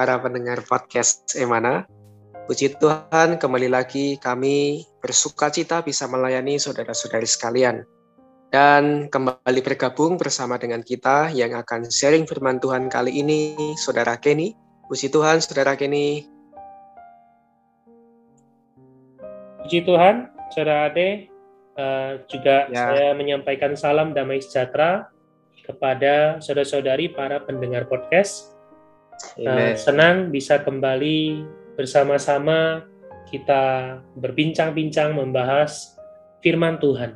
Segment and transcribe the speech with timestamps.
[0.00, 1.84] para pendengar podcast Emana.
[2.48, 7.84] Puji Tuhan, kembali lagi kami bersuka cita bisa melayani saudara-saudari sekalian.
[8.48, 14.56] Dan kembali bergabung bersama dengan kita yang akan sharing firman Tuhan kali ini, Saudara Kenny.
[14.88, 16.24] Puji Tuhan, Saudara Kenny.
[19.68, 21.28] Puji Tuhan, Saudara Ade,
[21.76, 22.88] uh, juga Ya.
[22.88, 25.12] saya menyampaikan salam damai sejahtera
[25.68, 28.56] kepada saudara-saudari para pendengar podcast.
[29.36, 29.76] Amen.
[29.76, 31.44] senang bisa kembali
[31.76, 32.84] bersama-sama
[33.30, 35.94] kita berbincang-bincang membahas
[36.42, 37.14] firman Tuhan.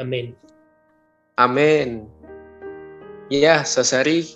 [0.00, 0.34] Amin.
[1.38, 2.08] Amin.
[3.30, 4.26] Ya, saudari,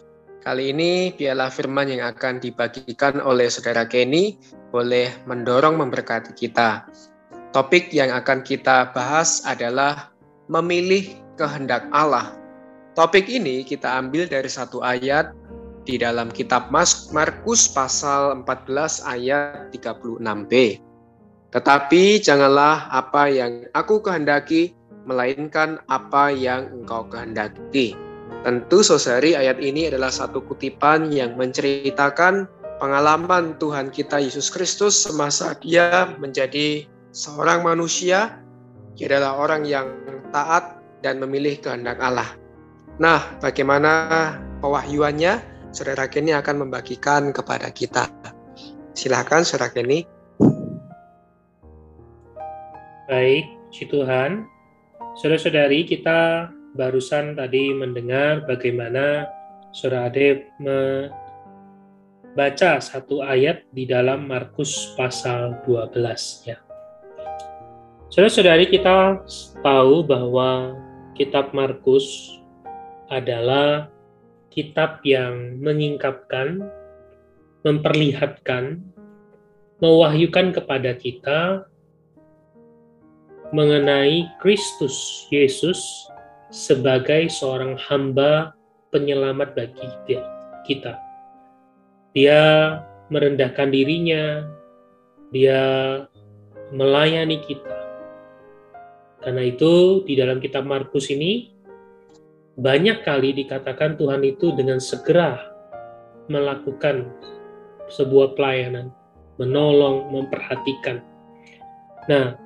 [0.47, 4.39] kali ini biarlah firman yang akan dibagikan oleh Saudara Kenny
[4.71, 6.87] boleh mendorong memberkati kita.
[7.51, 10.15] Topik yang akan kita bahas adalah
[10.47, 12.35] memilih kehendak Allah.
[12.95, 15.35] Topik ini kita ambil dari satu ayat
[15.85, 20.81] di dalam kitab Markus pasal 14 ayat 36b.
[21.55, 24.75] Tetapi janganlah apa yang aku kehendaki,
[25.07, 27.95] melainkan apa yang engkau kehendaki.
[28.43, 32.51] Tentu saudari ayat ini adalah satu kutipan yang menceritakan
[32.83, 38.41] pengalaman Tuhan kita Yesus Kristus semasa dia menjadi seorang manusia.
[38.99, 39.87] Dia adalah orang yang
[40.35, 42.35] taat dan memilih kehendak Allah.
[42.99, 45.54] Nah, bagaimana pewahyuannya?
[45.75, 48.07] Saudara Kenny akan membagikan kepada kita.
[48.95, 50.07] Silahkan Saudara Kenny.
[53.11, 54.47] Baik, puji Tuhan.
[55.19, 56.47] Saudara-saudari, kita
[56.79, 59.27] barusan tadi mendengar bagaimana
[59.75, 61.11] Saudara Ade membaca
[62.79, 66.63] satu ayat di dalam Markus pasal 12 ya.
[68.15, 69.27] Saudara-saudari, kita
[69.59, 70.79] tahu bahwa
[71.19, 72.39] kitab Markus
[73.11, 73.91] adalah
[74.55, 76.63] kitab yang menyingkapkan,
[77.67, 78.79] memperlihatkan,
[79.83, 81.67] mewahyukan kepada kita
[83.51, 86.07] mengenai Kristus Yesus
[86.55, 88.55] sebagai seorang hamba
[88.95, 89.89] penyelamat bagi
[90.67, 90.95] kita.
[92.15, 92.43] Dia
[93.11, 94.47] merendahkan dirinya,
[95.35, 95.63] dia
[96.71, 97.77] melayani kita.
[99.23, 101.54] Karena itu di dalam kitab Markus ini
[102.55, 105.43] banyak kali dikatakan Tuhan itu dengan segera
[106.31, 107.11] melakukan
[107.91, 108.95] sebuah pelayanan,
[109.37, 111.03] menolong, memperhatikan.
[112.09, 112.39] Nah,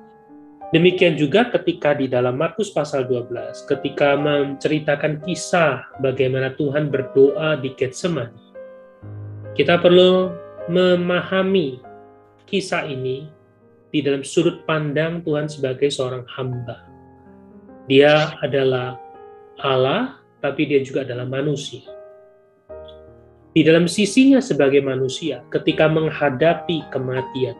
[0.69, 7.73] Demikian juga ketika di dalam Markus pasal 12, ketika menceritakan kisah bagaimana Tuhan berdoa di
[7.73, 8.53] Getsemani.
[9.57, 10.29] Kita perlu
[10.69, 11.81] memahami
[12.45, 13.25] kisah ini
[13.89, 16.85] di dalam sudut pandang Tuhan sebagai seorang hamba.
[17.89, 18.93] Dia adalah
[19.59, 21.83] Allah, tapi dia juga adalah manusia.
[23.49, 27.57] Di dalam sisinya sebagai manusia, ketika menghadapi kematian,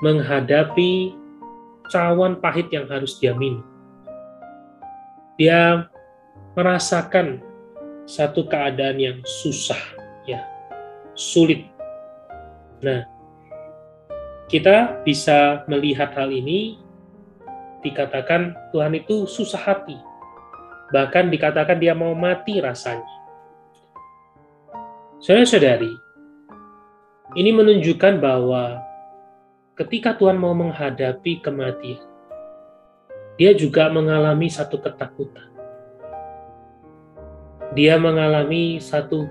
[0.00, 1.12] menghadapi
[1.90, 3.64] cawan pahit yang harus dia minum.
[5.36, 5.90] Dia
[6.54, 7.42] merasakan
[8.08, 9.78] satu keadaan yang susah,
[10.24, 10.40] ya,
[11.12, 11.66] sulit.
[12.80, 13.04] Nah,
[14.48, 16.80] kita bisa melihat hal ini
[17.84, 20.07] dikatakan Tuhan itu susah hati.
[20.88, 23.04] Bahkan dikatakan dia mau mati rasanya.
[25.20, 25.92] Saudara-saudari,
[27.36, 28.80] ini menunjukkan bahwa
[29.76, 32.00] ketika Tuhan mau menghadapi kematian,
[33.36, 35.46] dia juga mengalami satu ketakutan.
[37.76, 39.28] Dia mengalami satu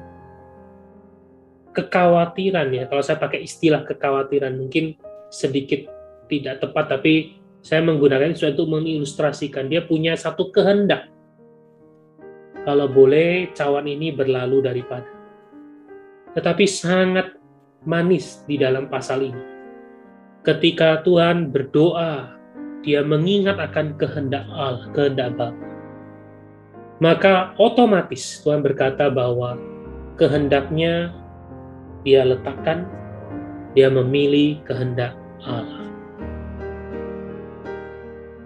[1.73, 2.85] kekhawatiran ya.
[2.85, 4.93] Kalau saya pakai istilah kekhawatiran mungkin
[5.33, 5.89] sedikit
[6.29, 9.67] tidak tepat, tapi saya menggunakan itu untuk mengilustrasikan.
[9.67, 11.09] Dia punya satu kehendak.
[12.67, 15.07] Kalau boleh cawan ini berlalu daripada.
[16.35, 17.39] Tetapi sangat
[17.87, 19.57] manis di dalam pasal ini
[20.47, 22.31] ketika Tuhan berdoa,
[22.79, 25.51] dia mengingat akan kehendak Allah, kehendak Bapa.
[27.03, 29.59] Maka otomatis Tuhan berkata bahwa
[30.15, 31.11] kehendaknya
[32.07, 32.87] dia letakkan,
[33.75, 35.83] dia memilih kehendak Allah.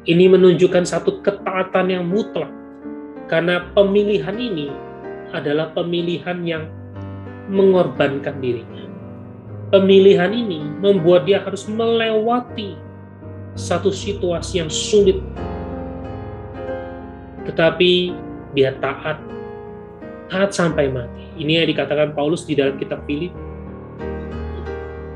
[0.09, 2.50] Ini menunjukkan satu ketaatan yang mutlak,
[3.29, 4.71] karena pemilihan ini
[5.31, 6.63] adalah pemilihan yang
[7.51, 8.81] mengorbankan dirinya.
[9.71, 12.75] pemilihan ini membuat dia harus melewati
[13.56, 15.18] satu situasi yang sulit.
[17.47, 18.13] Tetapi
[18.53, 19.18] dia taat,
[20.27, 21.25] taat sampai mati.
[21.39, 23.31] Ini yang dikatakan Paulus di dalam kitab Filip.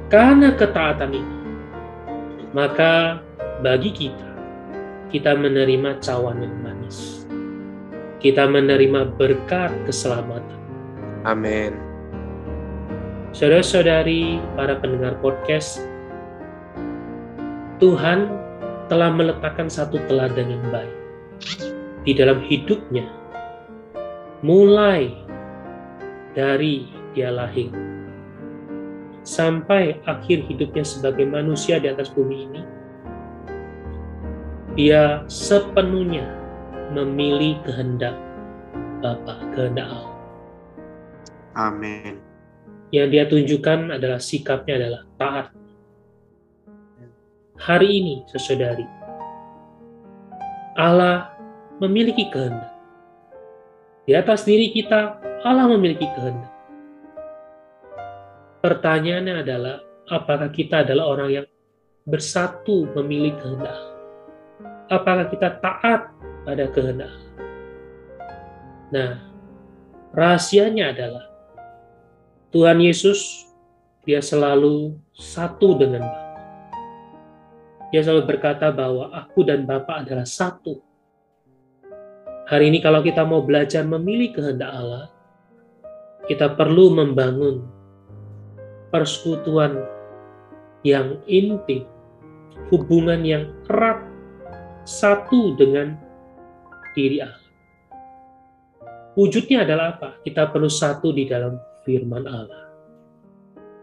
[0.08, 1.38] Karena ketaatan ini,
[2.56, 3.20] maka
[3.60, 4.30] bagi kita,
[5.12, 6.65] kita menerima cawan yang.
[8.26, 10.58] Kita menerima berkat keselamatan.
[11.30, 11.78] Amin.
[13.38, 15.86] Saudara-saudari, para pendengar podcast,
[17.78, 18.34] Tuhan
[18.90, 20.96] telah meletakkan satu teladan yang baik
[22.02, 23.06] di dalam hidupnya,
[24.42, 25.14] mulai
[26.34, 27.70] dari dia lahir
[29.22, 32.62] sampai akhir hidupnya sebagai manusia di atas bumi ini.
[34.74, 36.45] Dia sepenuhnya
[36.96, 38.16] memilih kehendak
[39.04, 40.16] Bapa, kehendak Allah.
[41.56, 42.24] Amin.
[42.90, 45.48] Yang dia tunjukkan adalah sikapnya adalah taat
[47.60, 48.88] hari ini, sesaudari,
[50.80, 51.36] Allah
[51.84, 52.72] memiliki kehendak.
[54.08, 56.52] Di atas diri kita, Allah memiliki kehendak.
[58.64, 59.76] Pertanyaannya adalah,
[60.10, 61.48] apakah kita adalah orang yang
[62.06, 63.96] bersatu memilih kehendak
[64.86, 66.14] Apakah kita taat
[66.46, 67.26] pada kehendak
[68.94, 69.18] Nah,
[70.14, 71.26] rahasianya adalah
[72.54, 73.50] Tuhan Yesus,
[74.06, 76.24] dia selalu satu dengan Bapa.
[77.90, 80.80] Dia selalu berkata bahwa aku dan Bapa adalah satu.
[82.46, 85.10] Hari ini kalau kita mau belajar memilih kehendak Allah,
[86.30, 87.66] kita perlu membangun
[88.94, 89.82] persekutuan
[90.86, 91.90] yang intim,
[92.70, 94.06] hubungan yang erat
[94.86, 96.05] satu dengan
[96.96, 97.46] diri Allah.
[99.16, 100.20] Wujudnya adalah apa?
[100.24, 101.56] Kita perlu satu di dalam
[101.88, 102.64] firman Allah.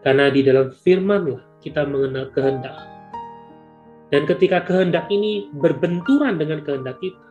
[0.03, 2.75] Karena di dalam firmanlah kita mengenal kehendak.
[4.13, 7.23] Dan ketika kehendak ini berbenturan dengan kehendak kita,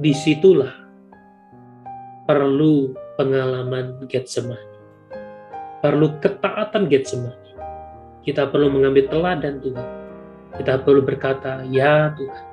[0.00, 0.72] di situlah
[2.24, 4.78] perlu pengalaman Getsemani.
[5.84, 7.52] Perlu ketaatan Getsemani.
[8.24, 9.88] Kita perlu mengambil teladan Tuhan.
[10.56, 12.44] Kita perlu berkata, Ya Tuhan,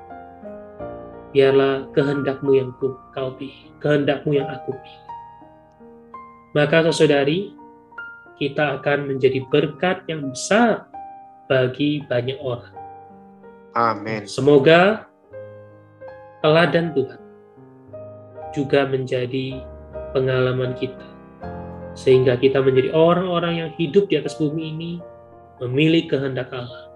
[1.32, 5.06] biarlah kehendakmu yang ku, kau pilih, kehendakmu yang aku pilih.
[6.58, 7.54] Maka saudari,
[8.42, 10.90] kita akan menjadi berkat yang besar
[11.46, 12.74] bagi banyak orang.
[13.78, 14.26] Amin.
[14.26, 15.06] Semoga
[16.42, 17.22] teladan Tuhan
[18.56, 19.62] juga menjadi
[20.16, 21.06] pengalaman kita.
[21.94, 24.92] Sehingga kita menjadi orang-orang yang hidup di atas bumi ini
[25.60, 26.90] memilih kehendak Allah,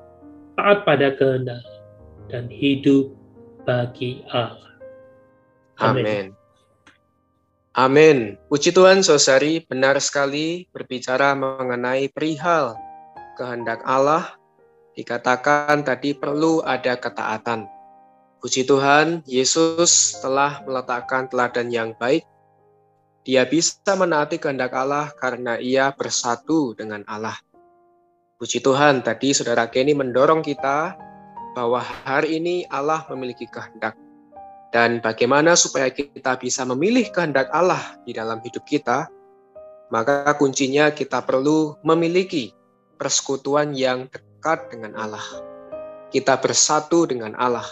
[0.56, 1.62] taat pada kehendak
[2.32, 3.12] dan hidup
[3.64, 4.76] bagi Allah.
[5.82, 6.36] Amin.
[7.74, 8.38] Amin.
[8.48, 12.78] Puji Tuhan, Sosari, benar sekali berbicara mengenai perihal
[13.34, 14.38] kehendak Allah
[14.94, 17.66] Dikatakan tadi perlu ada ketaatan.
[18.38, 22.22] Puji Tuhan, Yesus telah meletakkan teladan yang baik.
[23.26, 27.34] Dia bisa menaati kehendak Allah karena ia bersatu dengan Allah.
[28.38, 30.94] Puji Tuhan, tadi saudara Kenny mendorong kita
[31.54, 33.96] bahwa hari ini Allah memiliki kehendak.
[34.74, 39.06] Dan bagaimana supaya kita bisa memilih kehendak Allah di dalam hidup kita,
[39.94, 42.50] maka kuncinya kita perlu memiliki
[42.98, 45.22] persekutuan yang dekat dengan Allah.
[46.10, 47.66] Kita bersatu dengan Allah.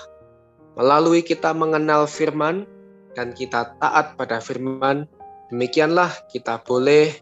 [0.78, 2.70] Melalui kita mengenal firman
[3.18, 5.10] dan kita taat pada firman,
[5.50, 7.18] demikianlah kita boleh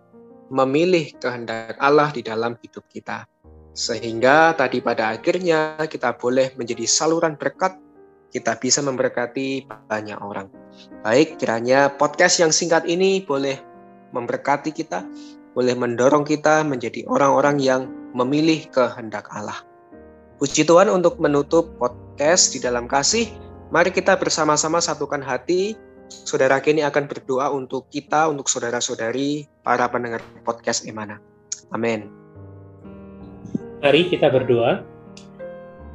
[0.51, 3.25] memilih kehendak Allah di dalam hidup kita.
[3.73, 7.77] Sehingga tadi pada akhirnya kita boleh menjadi saluran berkat,
[8.29, 10.49] kita bisa memberkati banyak orang.
[11.01, 13.57] Baik, kiranya podcast yang singkat ini boleh
[14.13, 15.05] memberkati kita,
[15.53, 17.81] boleh mendorong kita menjadi orang-orang yang
[18.13, 19.61] memilih kehendak Allah.
[20.39, 23.27] Puji Tuhan untuk menutup podcast di dalam kasih.
[23.69, 25.75] Mari kita bersama-sama satukan hati.
[26.09, 31.21] Saudara kini akan berdoa untuk kita, untuk saudara-saudari, para pendengar podcast Emana.
[31.69, 32.18] Amin.
[33.79, 34.83] Mari kita berdoa.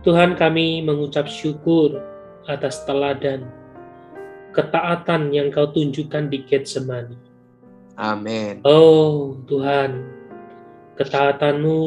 [0.05, 2.01] Tuhan kami mengucap syukur
[2.45, 3.45] atas teladan
[4.55, 7.19] ketaatan yang kau tunjukkan di Getsemani.
[7.99, 8.63] Amin.
[8.63, 10.07] Oh Tuhan,
[10.97, 11.81] ketaatanmu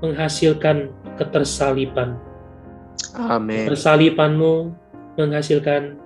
[0.00, 2.16] menghasilkan ketersalipan.
[3.18, 3.66] Amin.
[3.66, 4.54] Persalipanmu
[5.18, 5.98] menghasilkan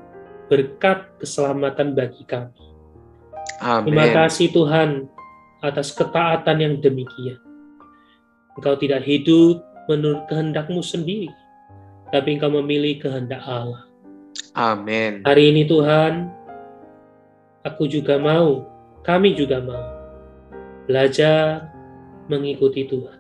[0.49, 2.57] berkat keselamatan bagi kami.
[3.61, 3.93] Amin.
[3.93, 5.07] Terima kasih Tuhan
[5.61, 7.44] atas ketaatan yang demikian.
[8.55, 11.29] Engkau tidak hidup menurut kehendakmu sendiri,
[12.15, 13.83] tapi engkau memilih kehendak Allah.
[14.55, 15.27] Amin.
[15.27, 16.31] Hari ini Tuhan,
[17.67, 18.63] aku juga mau,
[19.03, 19.83] kami juga mau
[20.87, 21.67] belajar
[22.31, 23.19] mengikuti Tuhan.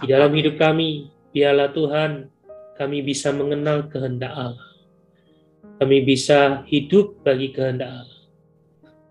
[0.00, 2.32] Di dalam hidup kami, biarlah Tuhan
[2.80, 4.70] kami bisa mengenal kehendak Allah.
[5.78, 8.20] Kami bisa hidup bagi kehendak Allah.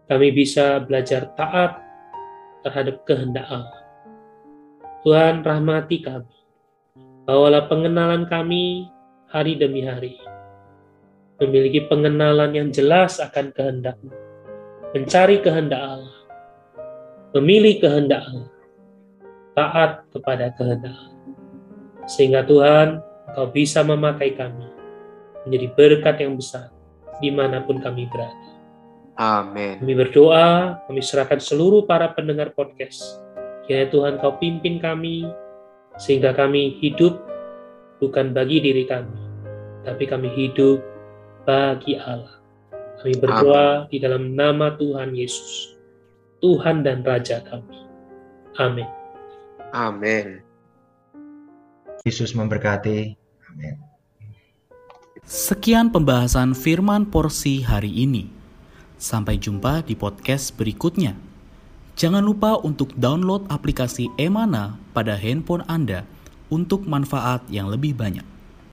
[0.09, 1.79] Kami bisa belajar taat
[2.63, 3.82] terhadap kehendak Allah.
[5.03, 6.31] Tuhan rahmati kami.
[7.27, 8.87] Bawalah pengenalan kami
[9.27, 10.15] hari demi hari.
[11.43, 13.99] Memiliki pengenalan yang jelas akan kehendak
[14.95, 16.17] Mencari kehendak Allah.
[17.35, 18.53] Memilih kehendak Allah.
[19.59, 21.19] Taat kepada kehendak Allah.
[22.07, 24.69] Sehingga Tuhan, Engkau bisa memakai kami
[25.43, 26.69] menjadi berkat yang besar
[27.19, 28.51] di mana pun kami berada.
[29.17, 29.81] Amin.
[29.81, 33.22] Kami berdoa, kami serahkan seluruh para pendengar podcast.
[33.63, 35.23] Kiranya Tuhan kau pimpin kami,
[35.95, 37.15] sehingga kami hidup
[38.03, 39.15] bukan bagi diri kami,
[39.87, 40.83] tapi kami hidup
[41.47, 42.43] bagi Allah.
[42.99, 43.91] Kami berdoa Amin.
[43.91, 45.75] di dalam nama Tuhan Yesus,
[46.43, 47.79] Tuhan dan Raja kami.
[48.59, 48.89] Amin.
[49.73, 50.43] Amin.
[52.03, 53.15] Yesus memberkati.
[53.49, 53.75] Amin.
[55.23, 58.27] Sekian pembahasan firman porsi hari ini.
[58.99, 61.32] Sampai jumpa di podcast berikutnya.
[61.93, 66.09] Jangan lupa untuk download aplikasi Emana pada handphone Anda
[66.49, 68.32] untuk manfaat yang lebih banyak.